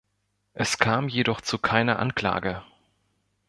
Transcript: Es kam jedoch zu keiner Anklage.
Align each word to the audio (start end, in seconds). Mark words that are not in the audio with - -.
Es 0.55 0.79
kam 0.79 1.09
jedoch 1.09 1.41
zu 1.41 1.59
keiner 1.59 1.99
Anklage. 1.99 2.63